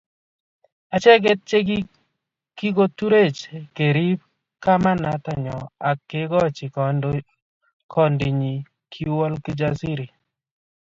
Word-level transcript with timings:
Acheget 0.95 1.39
che 1.49 1.59
kikoturech 2.57 3.39
kerib 3.75 4.19
kamanatanyo 4.63 5.57
ak 5.89 5.97
kekoch 6.09 6.59
kondinyi, 7.91 8.55
kiwol 8.91 9.33
Kijasiri 9.43 10.07